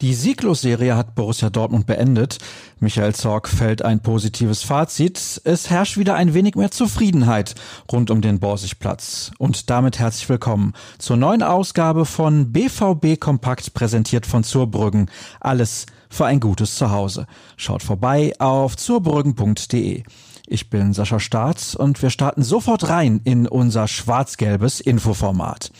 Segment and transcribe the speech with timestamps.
[0.00, 2.38] Die Sieglosserie hat Borussia Dortmund beendet.
[2.78, 5.40] Michael Zorg fällt ein positives Fazit.
[5.42, 7.56] Es herrscht wieder ein wenig mehr Zufriedenheit
[7.90, 9.32] rund um den Borsigplatz.
[9.38, 15.10] Und damit herzlich willkommen zur neuen Ausgabe von BVB Kompakt präsentiert von Zurbrüggen.
[15.40, 17.26] Alles für ein gutes Zuhause.
[17.56, 20.04] Schaut vorbei auf zurbrüggen.de.
[20.46, 25.72] Ich bin Sascha Staat und wir starten sofort rein in unser schwarz-gelbes Infoformat.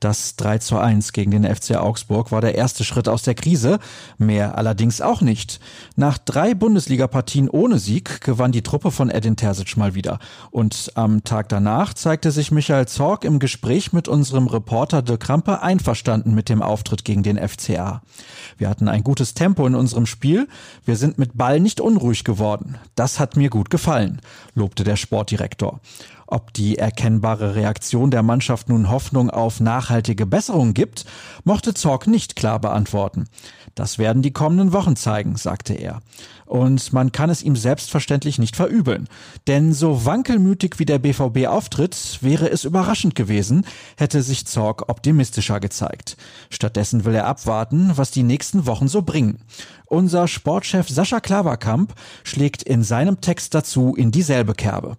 [0.00, 3.78] Das 3 zu 1 gegen den FC Augsburg war der erste Schritt aus der Krise,
[4.18, 5.60] mehr allerdings auch nicht.
[5.96, 10.18] Nach drei Bundesligapartien ohne Sieg gewann die Truppe von Edin Terzic mal wieder.
[10.50, 15.62] Und am Tag danach zeigte sich Michael Zorg im Gespräch mit unserem Reporter De Krampe
[15.62, 18.02] einverstanden mit dem Auftritt gegen den FCA.
[18.58, 20.48] Wir hatten ein gutes Tempo in unserem Spiel,
[20.84, 22.76] wir sind mit Ball nicht unruhig geworden.
[22.94, 24.20] Das hat mir gut gefallen,
[24.54, 25.80] lobte der Sportdirektor.
[26.28, 31.04] Ob die erkennbare Reaktion der Mannschaft nun Hoffnung auf nachhaltige Besserung gibt,
[31.44, 33.26] mochte Zorg nicht klar beantworten.
[33.76, 36.00] Das werden die kommenden Wochen zeigen, sagte er.
[36.46, 39.08] Und man kann es ihm selbstverständlich nicht verübeln.
[39.46, 43.66] Denn so wankelmütig wie der BVB auftritt, wäre es überraschend gewesen,
[43.96, 46.16] hätte sich Zorg optimistischer gezeigt.
[46.50, 49.38] Stattdessen will er abwarten, was die nächsten Wochen so bringen.
[49.86, 54.96] Unser Sportchef Sascha Klaverkamp schlägt in seinem Text dazu in dieselbe Kerbe.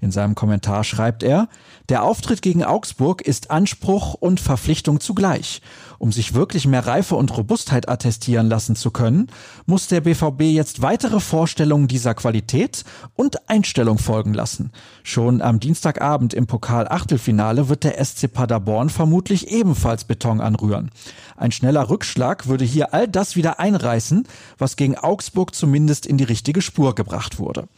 [0.00, 1.48] In seinem Kommentar schreibt er,
[1.90, 5.60] der Auftritt gegen Augsburg ist Anspruch und Verpflichtung zugleich.
[5.98, 9.26] Um sich wirklich mehr Reife und Robustheit attestieren lassen zu können,
[9.66, 12.84] muss der BVB jetzt weitere Vorstellungen dieser Qualität
[13.14, 14.72] und Einstellung folgen lassen.
[15.02, 20.90] Schon am Dienstagabend im Pokal-Achtelfinale wird der SC Paderborn vermutlich ebenfalls Beton anrühren.
[21.36, 24.26] Ein schneller Rückschlag würde hier all das wieder einreißen,
[24.56, 27.68] was gegen Augsburg zumindest in die richtige Spur gebracht wurde.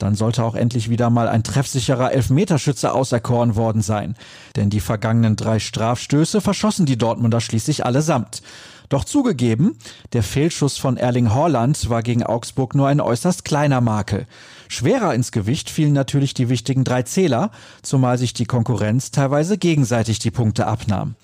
[0.00, 4.16] Dann sollte auch endlich wieder mal ein treffsicherer Elfmeterschütze auserkoren worden sein.
[4.56, 8.42] Denn die vergangenen drei Strafstöße verschossen die Dortmunder schließlich allesamt.
[8.88, 9.78] Doch zugegeben,
[10.14, 14.26] der Fehlschuss von Erling Haaland war gegen Augsburg nur ein äußerst kleiner Makel.
[14.68, 17.50] Schwerer ins Gewicht fielen natürlich die wichtigen drei Zähler,
[17.82, 21.14] zumal sich die Konkurrenz teilweise gegenseitig die Punkte abnahm.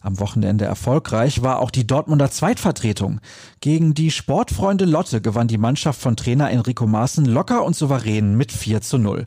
[0.00, 3.20] Am Wochenende erfolgreich war auch die Dortmunder Zweitvertretung.
[3.60, 8.52] Gegen die Sportfreunde Lotte gewann die Mannschaft von Trainer Enrico Maaßen locker und souverän mit
[8.52, 9.26] 4 zu 0.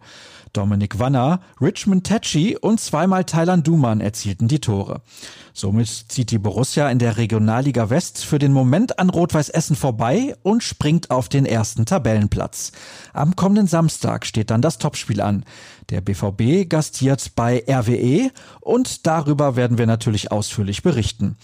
[0.54, 5.02] Dominik Wanner, Richmond Tetschi und zweimal Thailand Duman erzielten die Tore.
[5.54, 10.36] Somit zieht die Borussia in der Regionalliga West für den Moment an Rot-Weiß Essen vorbei
[10.44, 12.72] und springt auf den ersten Tabellenplatz.
[13.14, 15.46] Am kommenden Samstag steht dann das Topspiel an.
[15.90, 21.38] Der BVB gastiert bei RWE und darüber werden wir natürlich ausführlich berichten.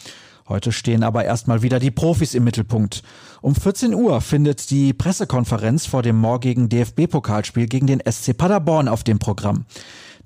[0.50, 3.03] Heute stehen aber erstmal wieder die Profis im Mittelpunkt.
[3.41, 9.03] Um 14 Uhr findet die Pressekonferenz vor dem morgigen DFB-Pokalspiel gegen den SC Paderborn auf
[9.03, 9.66] dem Programm.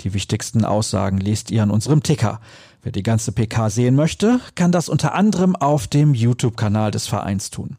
[0.01, 2.39] Die wichtigsten Aussagen lest ihr an unserem Ticker.
[2.83, 7.51] Wer die ganze PK sehen möchte, kann das unter anderem auf dem YouTube-Kanal des Vereins
[7.51, 7.77] tun.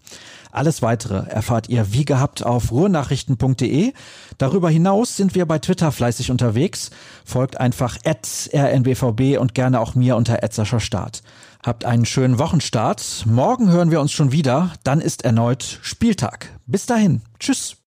[0.52, 3.94] Alles weitere erfahrt ihr wie gehabt auf ruhrnachrichten.de.
[4.38, 6.90] Darüber hinaus sind wir bei Twitter fleißig unterwegs.
[7.24, 10.38] Folgt einfach rnbvb und gerne auch mir unter
[10.80, 11.22] Start.
[11.64, 13.24] Habt einen schönen Wochenstart.
[13.26, 14.72] Morgen hören wir uns schon wieder.
[14.84, 16.50] Dann ist erneut Spieltag.
[16.66, 17.22] Bis dahin.
[17.38, 17.76] Tschüss.